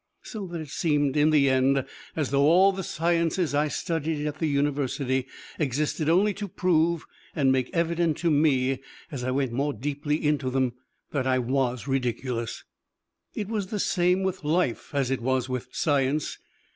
So 0.23 0.47
that 0.47 0.59
it 0.59 0.69
seemed 0.69 1.15
in 1.15 1.29
the 1.29 1.47
end 1.47 1.85
as 2.15 2.31
though 2.31 2.41
all 2.47 2.71
the 2.71 2.81
sciences 2.81 3.53
I 3.53 3.67
studied 3.67 4.25
at 4.25 4.39
the 4.39 4.47
university 4.47 5.27
existed 5.59 6.09
only 6.09 6.33
to 6.33 6.47
prove 6.47 7.05
and 7.35 7.51
make 7.51 7.69
evident 7.71 8.17
to 8.17 8.31
me 8.31 8.79
as 9.11 9.23
I 9.23 9.29
went 9.29 9.51
more 9.51 9.73
deeply 9.73 10.25
into 10.25 10.49
them 10.49 10.73
that 11.11 11.27
I 11.27 11.37
was 11.37 11.87
ridiculous. 11.87 12.63
It 13.35 13.47
was 13.47 13.67
the 13.67 13.77
same 13.79 14.23
with 14.23 14.43
life 14.43 14.89
as 14.95 15.11
it 15.11 15.21
was 15.21 15.47
with 15.47 15.67
science. 15.71 16.39